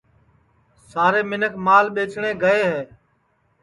سارے 0.91 1.21
منکھ 1.29 1.55
مال 1.65 1.85
ٻیجٹؔے 1.95 2.31
گئے 2.43 2.61
ہے 2.71 2.81